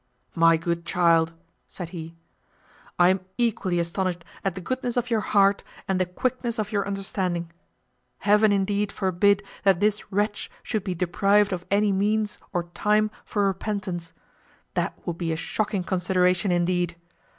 "My 0.33 0.57
good 0.57 0.83
child," 0.83 1.31
said 1.67 1.89
he, 1.89 2.15
"I 2.97 3.09
am 3.09 3.19
equally 3.37 3.79
astonished 3.79 4.25
at 4.43 4.55
the 4.55 4.59
goodness 4.59 4.97
of 4.97 5.11
your 5.11 5.19
heart, 5.19 5.63
and 5.87 6.01
the 6.01 6.07
quickness 6.07 6.57
of 6.57 6.71
your 6.71 6.87
understanding. 6.87 7.51
Heaven 8.17 8.51
indeed 8.51 8.91
forbid 8.91 9.43
that 9.63 9.79
this 9.79 10.11
wretch 10.11 10.49
should 10.63 10.83
be 10.83 10.95
deprived 10.95 11.53
of 11.53 11.67
any 11.69 11.91
means 11.91 12.39
or 12.51 12.63
time 12.73 13.11
for 13.25 13.45
repentance! 13.45 14.11
That 14.73 14.97
would 15.05 15.19
be 15.19 15.31
a 15.31 15.35
shocking 15.35 15.83
consideration 15.83 16.51
indeed. 16.51 16.95